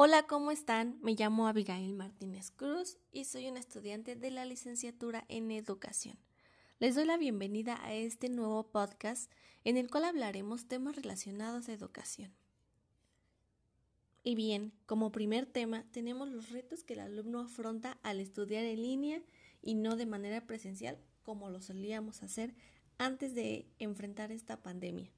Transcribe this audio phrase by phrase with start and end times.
[0.00, 0.96] Hola, ¿cómo están?
[1.02, 6.16] Me llamo Abigail Martínez Cruz y soy una estudiante de la licenciatura en educación.
[6.78, 9.28] Les doy la bienvenida a este nuevo podcast
[9.64, 12.32] en el cual hablaremos temas relacionados a educación.
[14.22, 18.80] Y bien, como primer tema tenemos los retos que el alumno afronta al estudiar en
[18.80, 19.20] línea
[19.62, 22.54] y no de manera presencial como lo solíamos hacer
[22.98, 25.10] antes de enfrentar esta pandemia.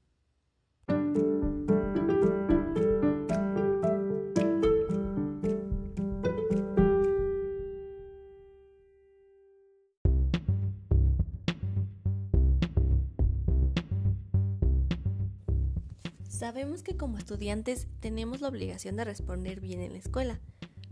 [16.31, 20.39] Sabemos que como estudiantes tenemos la obligación de responder bien en la escuela,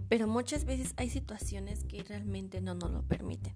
[0.09, 3.53] pero muchas veces hay situaciones que realmente no nos lo permiten.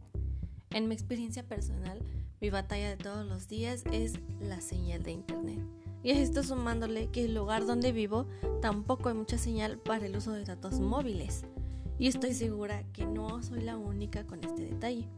[0.69, 1.99] En mi experiencia personal,
[2.39, 5.59] mi batalla de todos los días es la señal de internet.
[6.03, 8.27] Y esto sumándole que el lugar donde vivo
[8.61, 11.43] tampoco hay mucha señal para el uso de datos móviles.
[11.99, 15.09] Y estoy segura que no soy la única con este detalle.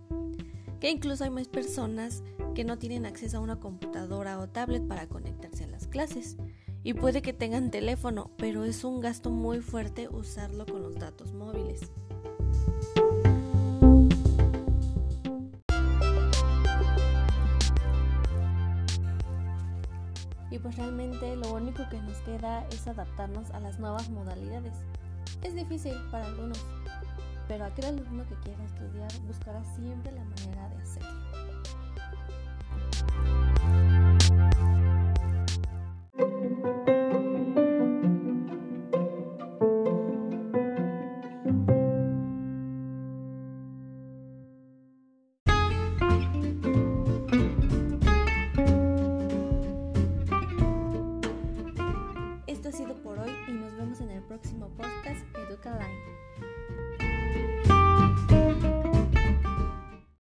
[0.80, 2.24] Que incluso hay más personas
[2.56, 6.38] que no tienen acceso a una computadora o tablet para conectarse a las clases
[6.86, 11.34] y puede que tengan teléfono, pero es un gasto muy fuerte usarlo con los datos
[11.34, 11.92] móviles.
[20.52, 24.78] Y pues realmente lo único que nos queda es adaptarnos a las nuevas modalidades.
[25.42, 26.64] Es difícil para algunos,
[27.48, 31.26] pero aquel alumno que quiera estudiar buscará siempre la manera de hacerlo.
[52.76, 56.55] sido por hoy y nos vemos en el próximo podcast EducaLine.